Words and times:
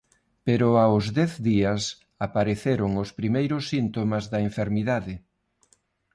Pero 0.45 0.67
aos 0.83 1.05
dez 1.19 1.31
días 1.49 1.81
apareceron 2.25 2.91
os 3.03 3.09
primeiros 3.19 3.63
síntomas 3.71 4.23
da 4.31 4.39
enfermidade. 4.49 5.15